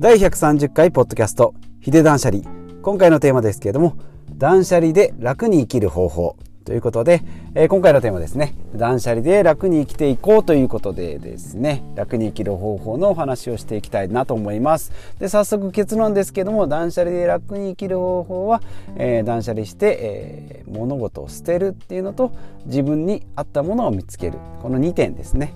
[0.00, 2.44] 第130回ポッドキャストヒデ断捨離。
[2.82, 3.96] 今回のテーマですけれども
[4.30, 6.36] 断捨離で楽に生きる方法。
[6.64, 7.22] ということで、
[7.56, 8.54] えー、今回のテーマですね。
[8.76, 11.82] 断捨離で楽に生きていこうということでですね。
[11.96, 14.92] 楽に生きる方法のお話をしていきたいなと思います。
[15.18, 18.62] で早速結論ですけども断捨離で楽に生きる方法は、
[18.94, 22.30] えー、断捨離して、えー、物事を捨てるっていうのと
[22.66, 24.38] 自分に合ったものを見つける。
[24.62, 25.54] この2点ですね。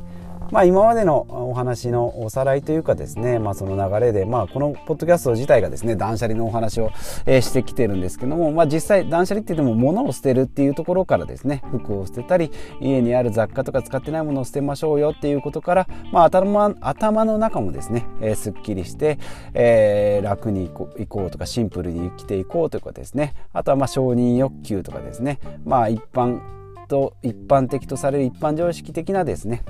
[0.53, 6.91] まあ、今までのお話のおさらいというかですね、まあ、その流れで、まあ、このポッドキャスト自体がですね断捨離のお話を、
[7.27, 12.51] してきてるんですけども、まあ、実際断捨離って言っても物を捨てるっていうところからですね服を捨てたり
[12.83, 19.19] 家にある雑貨とか使ってないものを捨てましょうよっていうことから、まあ、頭頭の中もですね、えー、すっきりして、
[19.55, 23.35] えー、楽にいこうとかシンプルに生きていこうとかですね。
[23.55, 25.39] あとはまあ承認欲求とかですね。
[25.65, 26.41] まあ一般
[26.89, 29.63] と一般的とされる一般常識的なですね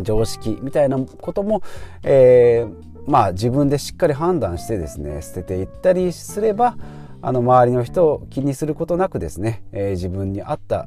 [0.00, 1.62] 常識みたいなことも、
[2.02, 6.76] えー、まあ自分でしっかり判断してですね捨てていったりすれば
[7.20, 10.86] あの周りの人を気にすることなくですね、えー、自分に合った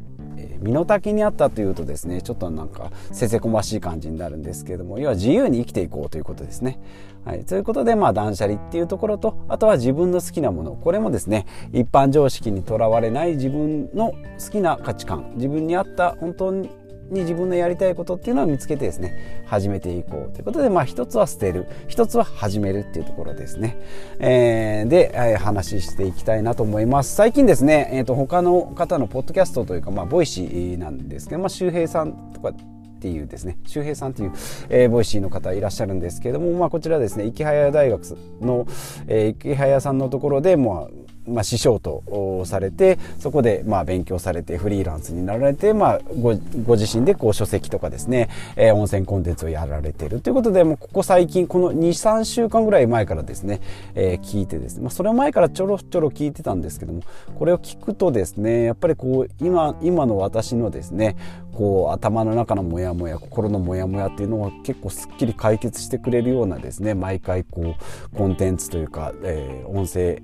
[0.60, 6.80] 身の丈にあったというとですねちょっとなんかせせこましい感じになるんですけれども要は自由に生きていこうということですね。
[7.24, 10.74] はい、ということでまあ断捨離っていうところとあとは自分の好きなもの。
[10.74, 15.32] これもですね一般常識にとらわれない自分の好きな価値観。
[15.36, 16.70] 自分に合った本当に
[17.10, 21.68] に自分のやりたいことっていうのを見つけてですね始めていこうということでまあ一つは捨てる。
[21.88, 23.78] 一つは始めるっていうところですね、
[24.20, 27.16] えー、で、えー、話していきたいなと思います。
[27.16, 32.54] 最近ですね、えーと、他の方のポッドキャストというかまあ Voicy なんですけど、まあ、周平さんとかっ
[33.00, 34.32] ていうですね周平さんという、
[34.70, 38.02] えー、 Voicy の方いらっしゃるんですけども、まあ、こちらですねイケハヤ大学
[38.42, 38.66] の、
[39.08, 40.88] えー、池早さんのところで、まあ、
[41.28, 50.22] まあ、師匠とされてそこでまあ勉強されてフリーランスになられて、まあ、ごご自身でこう書籍とかですね、えー、温泉コンテンツをやられている。
[50.22, 53.62] ということでもうここ最近この23週間ぐらい前からですね、
[53.96, 57.02] えー、聞いてですね、まあ、それ前からちょろちょろ聞いてたんですけども
[57.38, 61.16] これを聞くとですねやっぱりこう今今の私のですね
[61.54, 67.76] こう頭の中のモヤモヤ心のモヤモヤっていうのを結構すっきり解決してくれるようなですね毎回こ
[68.12, 70.22] うコンテンツというか、えー、音声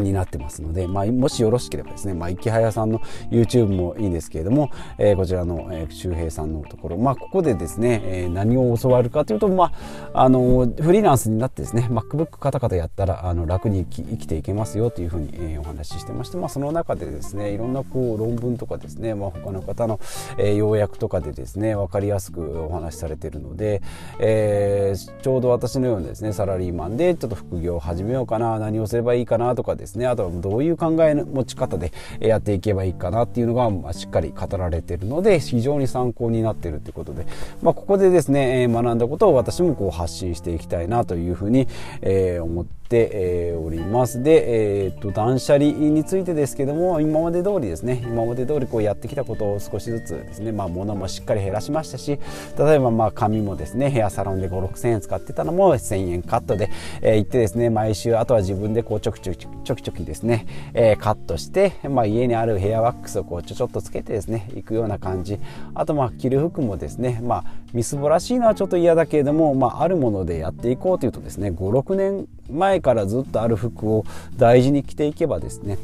[0.00, 9.72] になってますので、まあ、もしよろしければですね、まあ、池早さんの YouTube もいいですけれども、えー、こちらの、えー、周平さんのところ、まあ、ここでですね、えー、何を教わるかというと、ま
[10.12, 20.00] あ、あのフリーランスになってですね MacBook カタカタやったらあの楽に生き生きていけますよというふうに、えー、お話ししてまして、まあ、その中でですねいろんなこう論文とかですね、まあ、他の方の、
[20.38, 23.82] えー、要約とかでですね分かりやすくお話しされているので、
[24.18, 37.26] えー、ちょうど私のようなですねサラリーマンでちょっと副業を始めようかな何をすればいいかなとかですねあとはどういう考えの持ち方でやっていけばいいかなっていうのが、まあ、しっかり語られているので非常に参考になっているということで、
[37.62, 41.68] まあ、ここでですね学んだことを私もこう発信していきたいなというふうに、
[42.02, 44.22] えー、思って、おります。
[44.22, 52.18] で、えー、と断捨離についてですけども今まで通りですね今まで通りこうやってきたことを少しずつですね、まあ、物もしっかり減らしましたし
[52.56, 56.70] 例えばまあ紙もですねヘアサロンで56000円使ってたのも1000円カットで、
[57.02, 65.38] えー、行ってですね毎週あとは自分でこうちょきちょきちょきちょきですね、えー、カットして、まあ、家にあるヘアワックスをこうちょちょっとつけてですね行くような感じ。
[65.74, 74.04] あとまあ着る服もですねまあみすぼらしいのはちょっと嫌だけれども、まあ、あるものでやっていこうというとですね56年前からずっとある服を
[74.36, 75.78] 大事に着ていけばですね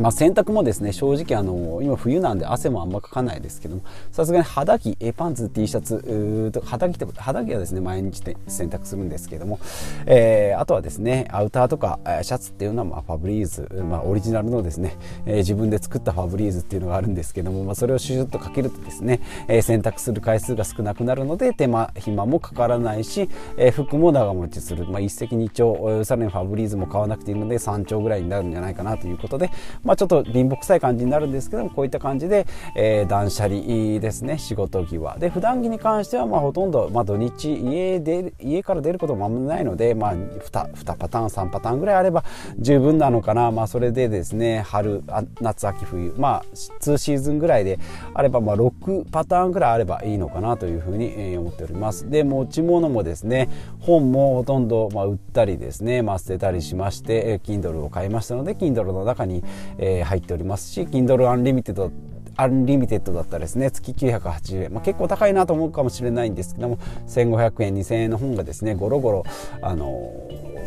[0.00, 9.60] まあ、洗濯もですね正直あの今冬なんで汗もあんまかかないですけどもさすがに肌着えパンツ T シャツ肌着って肌着はですね毎日で洗濯するんですけども、
[10.06, 14.96] えー、あとはですねアウターとかシャツっていうのはまあファブリーズ、まあ、オリジナルのですね、
[15.26, 29.50] えー、自分で作ったファブリーズっていうのがあるんですけども、まあ、それをシュッとかけるとですね、えー、洗濯する回数が少なくなるので手間暇もかからないし、えー、服も長持ちする、まあ、一石二鳥さらにファブリーズも買わなくていいので3丁ぐらいになるんじゃないかなということで、
[29.84, 32.46] まあ、ちょっと貧乏くさい感じになるんですけどもこういった感じで、
[32.76, 33.60] えー、断捨離
[34.00, 34.38] ですね。
[34.38, 35.18] 仕事際。
[35.18, 42.24] で普段着に関してはまあほとんど、まあ、土日家で家から出ることもあんまりないので、まあ2、2, パターン3パターンぐらいあれば
[42.58, 45.02] 十分なのかな、まあ、それでですね春
[45.40, 46.14] 夏秋冬。
[46.16, 47.78] まあ2シーズンぐらいで
[48.14, 52.08] あればまあ6パターンぐらいあればいいのかなというふうに思っております。
[52.10, 53.48] で持ち物もですね
[53.80, 59.42] 本もほとんどまあ売ったりですね、まあ、捨てたりしまして Kindle を買いましたので Kindle の中に、
[59.80, 61.90] えー、入っておりますし Kindle Unlimited
[62.36, 63.70] アンリミテッドだったらですね。
[63.70, 69.24] 月980円、まあ、結構高いなと思うかもしれないんですけども1500円2000円の本がですねゴロゴロ
[69.60, 70.10] あの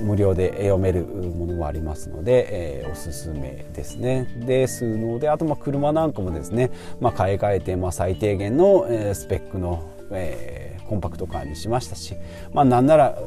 [0.02, 4.28] 無料で読めるものもありますので、えー、おすすめですね。
[4.46, 6.70] で数能であとまあ車なんかもですね、
[7.00, 12.16] まあ、買い替えて、まあ、最低限の、えー、スペックの、えー、コンパクトカーにしましたし、
[12.54, 13.18] まあ、なんなら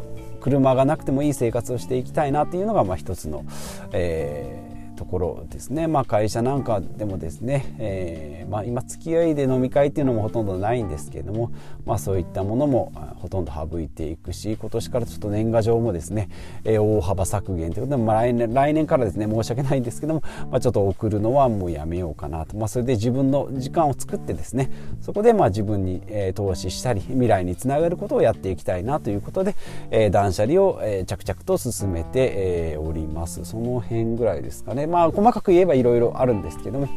[0.41, 3.45] 車がなくてもいい生活をしていきたいなっていうのがまあ一つの、
[3.93, 4.66] えー
[4.97, 11.53] ところですね、まあ、会社なんかでもですね、えー、まあ、今付き合いで飲み会っていうのもほとんどないんですけれども、
[11.85, 16.29] まあ、そういったものもほとんど省いていくし今年からちょっと年賀状もですね、
[16.65, 24.71] えー、大幅削減ということで、まあ、来年来年からですね申し訳ないんですけども、まあ、ちょっと送るのはもうやめようかなと、まあ、それで自分の時間を作ってですね
[25.01, 29.55] そこでまあ自分に、えー、投資したり未来につながることをやっていきたいなということで、
[29.91, 33.45] えー、断捨離を、えー、着々と進めて、えー、おります。
[33.45, 34.86] その辺ぐらいですかね。
[34.87, 36.89] まあ細かく言えばいろいろあるんですけども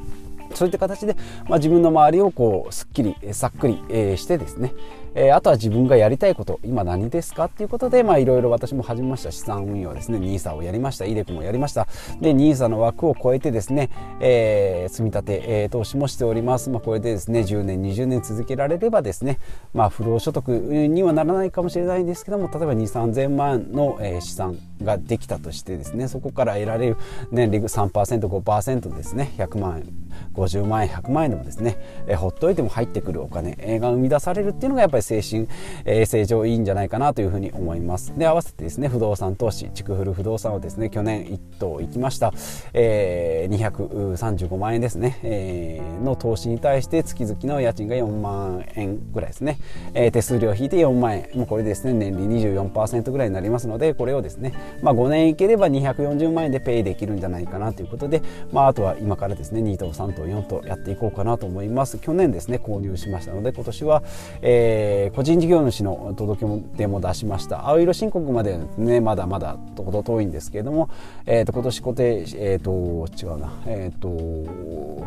[0.55, 1.15] そういった形で、
[1.47, 3.77] まあ、自分の周りをこうすっきりさっくり、
[4.17, 4.73] してですね、
[5.15, 9.31] えー、あとは自分がやりたいこと今何ですかっていうことでいろいろ私も始めました。
[9.31, 10.17] 資産運用ですね。
[10.17, 11.05] NISA をやりました。
[11.05, 11.87] iDeCo もやりました。
[12.21, 13.89] で NISA の枠を超えてですね、
[14.19, 19.39] えー、積み立て、えー、投資もしております、まあ、これでですね10年20年続けられればですね、
[19.73, 26.97] まあ、不労所得にはならないかもしれないんですけども例えば2 3 0 0 0万の、えー、資産ができたとしてですねそこから得られる
[27.31, 31.77] 年利 3%5% ですね100万円50万円100万円でもですね、
[32.07, 35.47] えー、ほっといても入ってくるお金が生み出されるっていうのがやっぱり精神
[35.85, 38.13] 衛生上いいんじゃないかなというふうに思います。
[38.17, 42.33] で合わせてですね不動産投資築古不動産をですね去年1棟行きました、
[42.73, 49.57] えー、235万円ですね、えー、の投資に対して月々の家賃が4万円ぐらいですね、
[49.93, 51.29] えー、手数料引いて4万円。
[51.35, 61.97] もうこれですね年利24%ぐらいになりますのでこれをですね、まあ、5年いければ240万円でペイできるんじゃないかなということで、まあ、あとは今からですね2棟3棟4棟やっていこうかなと思います。
[61.99, 64.03] 去年ですね購入しましたので今年は、
[64.41, 67.67] えー、個人事業主の届け出も出しました。
[67.67, 70.89] 青色申告までねまだまだとほど遠いんですけれども、
[71.25, 75.05] えーと、今年固定えっ、ー、と違うなえっ、ー、と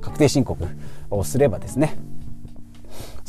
[0.00, 0.64] 確定申告
[1.10, 1.96] をすればですね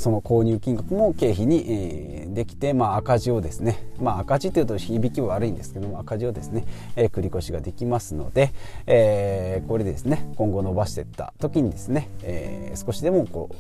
[0.01, 6.65] その購入金額も経費に、えー、できて、まあ、赤字をですね、まあ、赤字というと響きは悪いんですけども赤字をですね、
[6.95, 8.51] えー、繰り越しができますので、
[8.87, 13.55] えー、これでですね今後伸ばしていった時にですね、えー、少しでもこう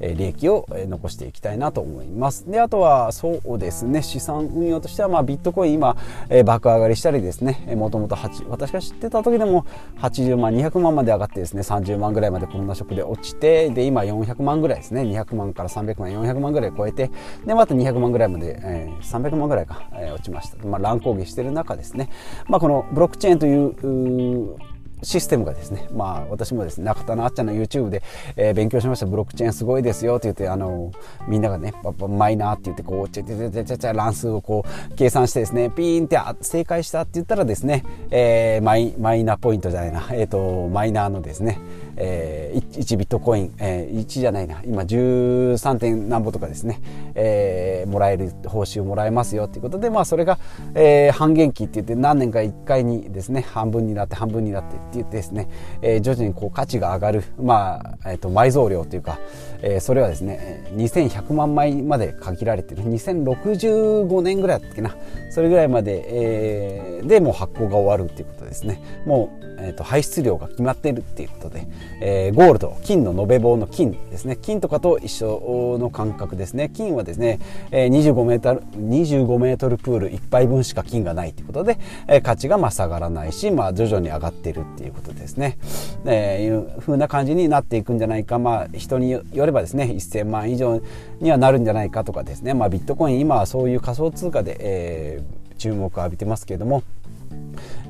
[0.00, 2.50] 利益を残していきたいなと思います。
[2.50, 5.96] であとはそうですね資産運用としてはまあビットコイン今
[6.44, 8.16] 爆上がりしたりですねもともと
[8.48, 9.66] 私が知ってた時でも
[9.98, 17.10] 80万200万まで上がってですね30万ぐらいまでコロナショックで落ちてで今400万ぐらいですね200万から300万400万ぐらい超えて
[17.46, 22.10] でまた200万ぐらいまで、えー、300万ぐらいか、えー、落ちました、まあ、乱高下している中ですね、
[22.48, 24.56] まあ、このブロックチェーンという
[25.04, 28.02] システムがですね、まあ私もですね、中田のあっちゃんの YouTube で、
[28.36, 29.06] えー、勉強しました。
[29.06, 30.92] ブロックチェーンすごいですよって言って、あの、
[31.28, 31.74] みんながね、
[32.08, 41.58] マイナーって言って、こう、ちゃちゃちゃちゃちゃ乱数をこう、計算してですね、ピーンって正解したって言ったらですね、えー、マイマイナポイントじゃないな、えっ、ー、と、マイナーのですね、
[41.96, 46.80] えー、1ビットコイン、えー、1じゃないな今13点何ぼとかですね、
[47.14, 50.38] えー、もらえる報酬もらえますよということで、まあ、それが、
[50.74, 55.48] えー、半減期って言って何年か1回にですね半分になって半分になってって言ってですね、
[55.82, 59.18] えー、徐々にこう価値が上がる、まあえー、と埋蔵量というか、
[59.62, 62.82] えー、それはですね2100万枚まで限られてる。
[62.84, 64.96] 2065年ぐらいだったっけな。
[65.30, 68.80] それぐらいまで、えー、でもう発行が終わるっていうことですね。
[69.06, 71.66] もう、えー、と排出量が決まっているっていうことで、
[72.00, 74.36] えー、ゴールド金の延べ棒の金ですね。
[74.40, 76.70] 金とかと一緒の感覚ですね。
[76.74, 77.38] 金はですね、
[77.70, 85.58] えー、25メートル25メートルプール1杯分しか金がないということで、えー、価値がまあ下がらないし、まあ、徐々に上がってるっていうことですね、
[86.04, 88.38] えー、いう風な感じになっていくんじゃないか。
[88.38, 90.80] まあ人によればですね1000万以上
[91.20, 96.82] にはなるんじゃないかとかですね、まあ、ビットコイン今はそういう仮想通貨で、えー、注目を浴びてますけれども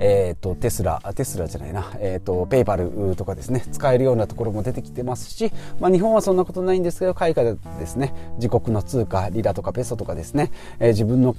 [0.01, 3.65] えーと、テスラテスラじゃないな、えーと、ペイパルとかですね。
[3.73, 11.37] 使えるようなところも出てきてますし、まあ、日本はそんなことないんですけど海外でですね自国の通貨リラとかペソとかですね、えー、自分の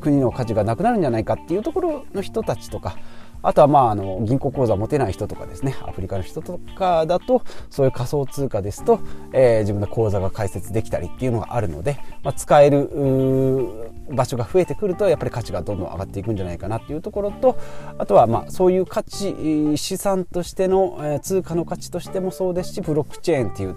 [0.00, 2.96] 国の価値がなくなるんじゃないかっていうところの人たちとか
[3.42, 5.76] あとはまああの銀行口座持てない人とかですね。
[5.82, 9.00] アフリカの人とかだとそういう仮想通貨ですと、
[9.32, 17.58] えー、自分の口座が開設できたりっていうのがあるので、まあ、使える場所が増えてくるとやっぱり価値がどんどん上がっていくんじゃないかなっていうところと
[17.98, 23.74] あとはまあそういう価値資産としての通貨の価値としてもそうですしブロックチェーンっていう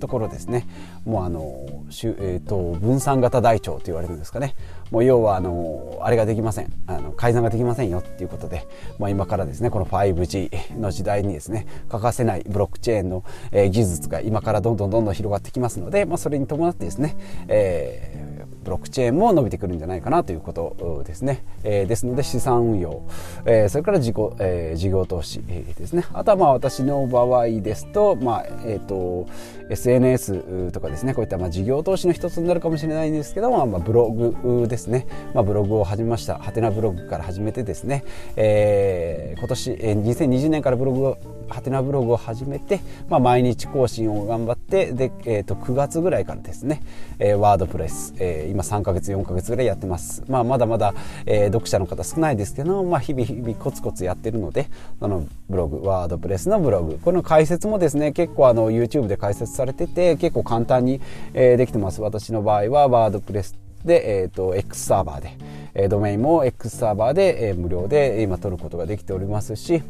[0.00, 0.66] ところですね。
[1.04, 1.66] もうあの、
[2.18, 4.54] えーと、分散型台帳と言われるんですかね。
[4.90, 6.72] もう要はあのあれができません。
[6.86, 8.66] あの改ざんができませんよっていうことで、
[8.98, 17.16] まあ、今からですねこの 5G の時代にですね欠かせないブロックチェーンの、えー、技術が今からどんどんどんどん広がってきますので、まあ、それに伴ってですね、
[17.48, 18.35] えー
[18.66, 23.02] ブロックチェーンも伸びてくるんじゃないかなということですね、えー、ですので資産運用、
[23.44, 26.04] えー、それから自己、えー、事業投資ですね。
[26.12, 29.28] あとはまあ私の場合ですと,、まあえーと、
[29.70, 31.14] SNS とかですね。
[31.14, 36.38] こういったまあ事業投資の一つになるかもしれないんですけども、まあ、ブログですね、まあ、ブログを始めました。
[36.38, 38.02] ハテナブログから始めてですね、
[38.34, 41.18] えー、今年、えー、2020年からブログを
[41.48, 46.82] ハテナブログを始めて、まあ、毎日更新を頑張ってで、えー、と9月ぐらいからですね、
[47.18, 50.94] えー、ワードプレス、えー、今3ヶ月4ヶ月ぐらいやってます、まあ、まだまだ、
[51.26, 54.68] えー、読者の方少ないですけど、まあ、日々日々コツコツやってるので
[55.00, 61.02] あのブログワードプレスのブログこの解説もですね結構あの YouTube で解説されてて結構簡単に、
[61.34, 62.00] えー、できてます。
[62.00, 65.36] 私の場合はワードプレスで、えーと、X サーバーで、
[65.74, 69.82] えー、ドメインも X サーバーで、えー、無料で今取ることができておりますし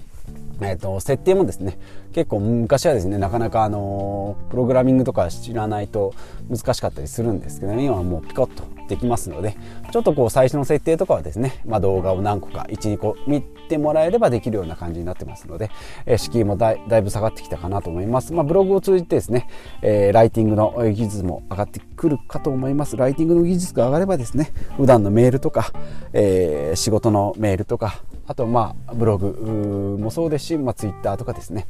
[0.60, 1.78] えーと、設定もですね
[2.12, 6.14] 結構昔はですねなかなかあのプログラミングとか知らないと
[6.48, 9.56] 難しかったりするんですけど、ね、今はもうピコッとできますので
[9.90, 15.70] ちょっとこう最初の設定とかはですね、まあ、動画を何個か12個見てもらえればできるような感じになってますので、
[16.06, 19.48] えー、敷居もだいぶ下がってきたかなと思います、まあ、ブログを通じてですね、
[19.82, 22.96] えー、ライティングの技術も上がってくるかと思います。
[22.96, 25.72] ライティングの技術が上がればですね普段のメールとか、
[26.12, 31.66] えー、仕事のメールとかあとまあブログもそうですし、まあ、ツイッターとかですね。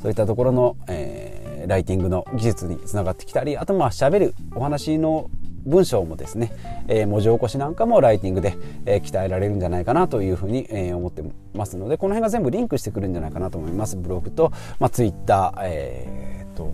[0.00, 5.28] そういったところの、えー、ライティングの技術につながってきたりあとまあ喋るお話の
[5.66, 6.52] 文章もですね、
[6.86, 11.22] えー、文字起こしなんかもライティングで、えー、鍛えられるんじゃないかなというふうに、えー、思って
[11.54, 13.96] ますのでこの辺が全部リンクしてくるんじゃないかなと思います。
[13.96, 16.72] ブログと、まあ、ツイッターえー、っと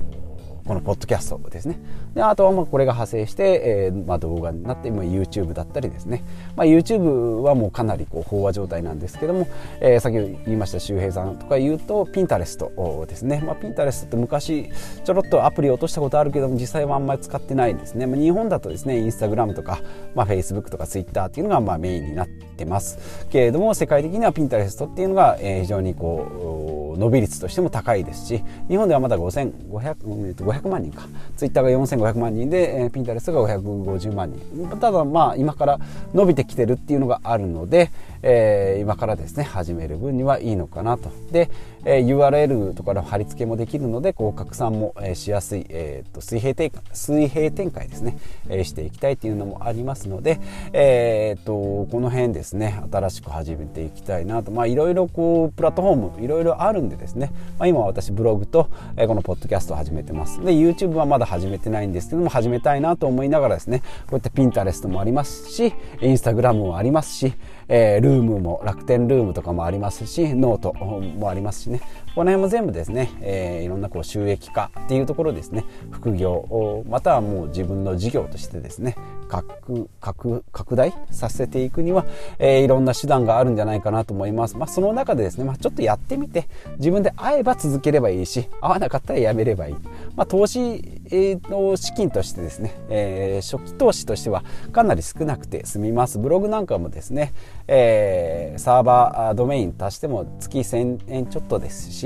[0.66, 1.78] このポッドキャストですね。
[2.14, 6.24] であとはまあこれが派生して、えーまあ、動画になって今 YouTube だったりですね、
[6.56, 9.46] まあ、YouTube はもうかなりこう飽和状態なんですけども、
[9.80, 14.70] えー、先ほど言いました周平さんとか言うとピンタレストですね、まあ、ピンタレストって昔
[15.04, 19.80] ちょろっとアプリ落としたことあるけども実際はあんまり使ってないんですね、まあ、日本だとですねインスタグラムとか、
[20.14, 23.26] まあ、Facebook とか Twitter っていうのがまあメインになってます。
[23.30, 26.26] けれども世界的にはピンタレストっていうのが、え、非常にこ
[26.70, 29.94] う伸び率としても高いですし日本ではまだ5500
[30.34, 31.06] 500万人か。
[31.36, 34.68] ツイッターが4500万人で、えー、ピンタレスが550万人。
[34.78, 35.78] ただまあ今から
[36.12, 37.90] 伸びてきてるっていうのがあるので、
[38.22, 41.10] えー、今からですね始める分にはいいのかなと。
[41.30, 41.50] で、
[41.84, 50.40] えー、URL とかの貼り付けもできるのでこう拡散も、えー、しやすい、えーと、水平展開水平展開ですね、えー、していきたいっていうのもありますので、
[50.72, 52.82] えーと、この辺ですね。
[52.90, 54.50] 新しく始めていきたいなと。
[54.50, 60.42] まいろいろこうプラットフォームいろいろあるんでですね、まあ、今私ブログと、えー、このポッドキャストを始めてます。
[60.44, 67.34] で YouTube はまだ始めてないんですけども始めたいなと思いながらですねこういったピンタレストもありますしインスタグラムもありますし
[67.68, 71.80] えー、ルームも楽天ルームとかもありますしノートもありますしね。
[72.14, 78.96] この辺も全部ですね、えー、いろんなこう収益化っていうところですね副業またはもう自分の事業としてですね
[79.28, 82.06] 拡拡大させていくには、
[82.38, 84.56] えー、いろんな手段があるんじゃないかなと思います。
[84.56, 89.74] まあ、その中でですね、まあ、ちょっとやってみて自分で合えば続ければいいし合わなかったらやめればいい。
[90.14, 91.00] まあ、投資
[91.48, 96.18] の資金としてですね、えー、初期投資としてはかなり少なくて済みます。
[96.18, 97.32] ブログなんかもですね、
[97.66, 102.03] えー、サーバードメイン足しても月1000円ちょっとですし、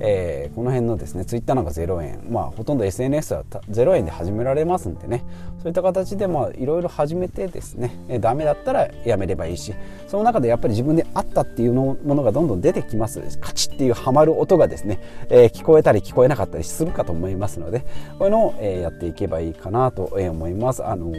[0.00, 2.26] えー、この辺のですねツイッターなんか0円。
[2.30, 5.24] まあほとんど SNS は0円で始められますんでね。
[5.58, 9.74] そういった形でまあいろいろ始めてですね、えー、ダメだったらやめればいいし
[10.06, 13.20] その中でやっぱり自分に合ったっていうのものがどんどん出てきます。
[13.40, 17.86] カチッっていうハマる音がですね、えー、聞こえたり聞こえなかったりするかと思いますのでこ
[18.20, 20.84] ういうのを、えー、やっていけばいいかなと思います。
[20.84, 21.12] あの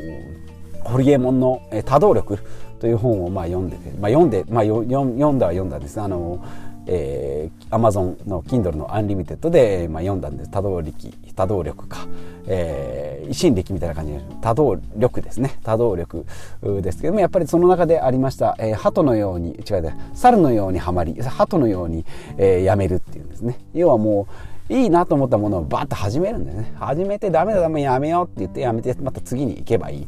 [0.84, 2.38] ホリエモンの多動力
[2.80, 6.00] という本をまあ読んで、まあ、読んで、まあ、読んだは読んだんです。
[6.00, 6.44] あの、
[6.88, 10.52] えー、Amazon の Kindle のアンリミテッドで、まあ、読んだんです。
[10.52, 12.08] 多動力多動力か、
[12.48, 14.14] えー、維新力みたいな感じ。
[14.14, 15.60] で多動力ですね。
[15.64, 16.26] 多動力
[16.64, 22.06] ですけどもやっぱりその中でありました、えー、鳩のように違う猿のようにはまり鳩のように、
[22.38, 23.60] えー、やめるっていうんですね。
[23.74, 24.28] 要はも
[24.70, 26.74] ういいなと思ったものをバッと始めるんですね。
[26.76, 30.08] 始めてダメだダメやめようって言ってやめてまた次に行けばいい。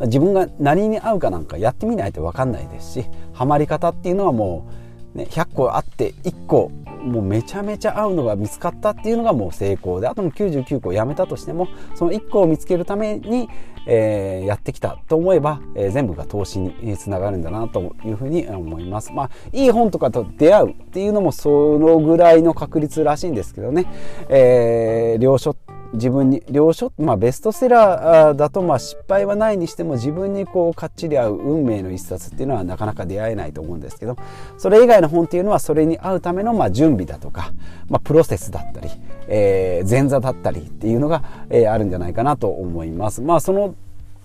[0.00, 4.81] 自分が何に合うかなんかやってみないと分かんないですしハマり方っていうのはもう、
[5.14, 6.70] ね、100個あって1個
[7.02, 13.48] もうめちゃめちゃ合うのが見つかったっていうのがもう成功であとの99個やめたとしてもその1個を見つけるために、
[13.86, 19.12] えー、やってきたと思えば、えー、全部が投資につながるんだなというふうに思います。
[19.12, 23.86] まあいい本とかと出会うっていうのもそのぐらいの確率らしいんですけどね、
[24.28, 25.56] えー、領書
[25.94, 34.16] 自分に良書、まあ、ベストセラーだとまあ失敗はないにしても自分にこうかっちり合う運命の一冊っていうのはなかなか出会えないと思うんですけど
[34.58, 37.52] それ以外の本っていうのはそれに合うためのまあ準備だとか、
[37.88, 38.88] まあ、プロセスだったり、
[39.28, 43.20] えー、前座だったりっていうのが、えー、あるんじゃないかなと思います。
[43.20, 43.74] まあその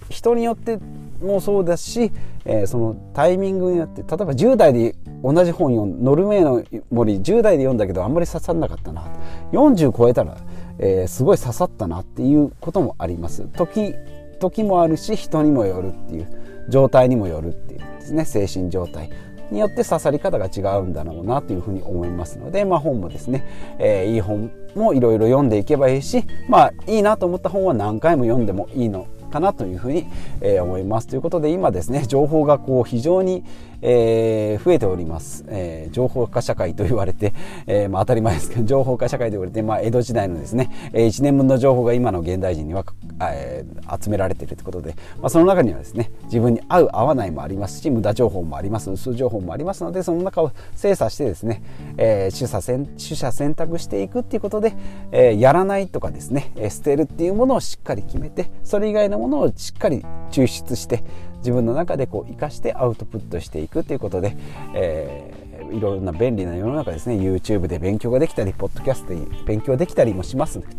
[0.10, 0.80] 人によって
[1.22, 2.12] もそうだし、
[2.46, 9.04] えー、そのタイミングによって例えば10代で同じ本読んノルウェーの森10代で読んだけどあんまり刺さんなかったな
[9.52, 10.38] 40超えたら、
[10.80, 13.44] えー、すごい刺さったなっていうこともあります。
[13.56, 13.96] 時
[14.40, 16.28] 時もあるし人にもよるっていう
[16.70, 18.26] 状態にもよるっていうですね。
[18.26, 19.10] 精神状態
[19.52, 23.46] によって刺さり方が違うんだろうなというふうに思いますので、まあ、本もですね、
[23.80, 30.06] えー、いい本もいろいろ読んでいけばいいし、まあ、いいなと思った本は何回も読んでもいいのかなというふうに、
[30.42, 31.08] えー、思います。
[31.08, 33.44] ということで今ですね情報がこう非常に、
[33.82, 37.34] えー、増えております、えー、情報化社会と言われて、
[37.68, 42.86] えーまあ、当たり前ですけど情報化社会と言われて、まあ、江戸時代のですね、えー、1年分の情報が今の現代人には、
[43.22, 51.64] えー、集められているということで、まあ、その中にはですね自分に合う合わないもありますし無駄情報もあります薄情報もありますのでその中を精査してですね、
[51.98, 54.76] えー、取捨選取捨選択していくっていうことで、
[55.12, 61.04] えー、やらないとかですね捨てるっていうものをしっかり決めてそれ以外のものをしっかり抽出して
[61.48, 64.36] 自分の中でこう生かしてアウトプットしていくということで、
[64.74, 70.76] えー、いろんな便利な世の中ですね YouTube で勉強ができたりポッドキャストで勉強できたりもしますので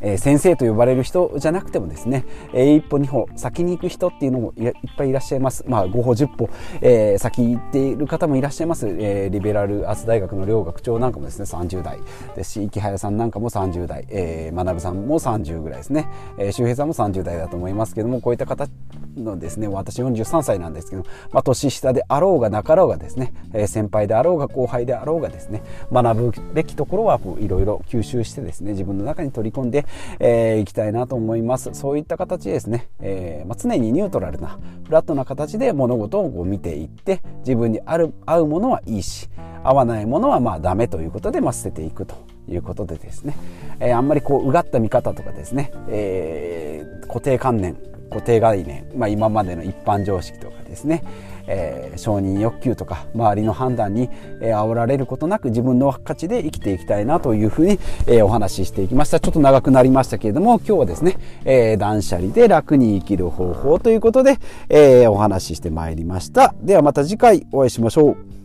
[0.00, 5.64] え先生と呼ばれる人じゃなくてもですね、え一歩二歩先に行く人っていうのもいっぱいいらっしゃいます。
[5.66, 6.50] まあ5歩10歩、
[6.80, 8.86] えー、先行っている方もいらっしゃいます。
[8.88, 11.98] えー、リベラルアーツ大学の両学長なんかもですね30代
[12.34, 18.68] ですし池早さんなんかも30代、えー、学さんも30ぐらいですね、えー、周平さんも30代だと思いますけどもこういった方
[19.16, 29.86] のですね私43歳なんですけど、まあ、年下であろうがなかろうがですね、え、先輩であろうが後輩であろうがですね学ぶべきところはいろいろ吸収してですね自分の中に取り込んで
[30.18, 31.70] えー、きたいなと思います。
[31.72, 39.28] そういった形ですね、えーまあ、常にニュートラルなフラットな形で物事をこう見ていって自分にある合うものはいいし
[39.62, 42.14] 合わないものはまあダメということで、まあ、捨てていくと
[42.48, 43.36] いうことでですね、
[43.80, 47.76] えー、あんまりこううがった見方とかですね、えー、固定観念
[48.10, 51.02] 固定概念、まあ、今までの一般常識とかですね
[51.46, 54.10] えー、承認欲求とか周りの判断に、
[54.40, 59.20] えー、煽られることなく自分の価値で生きていきたいなというふうに、えー、お話ししていきました。
[59.20, 66.54] ちょっと長くなりましたけれども今日はですね、えー、断捨離で楽に生きる方法ということで、えー、お話ししてまいりました。
[66.62, 68.35] ではまた次回お会いしましょう。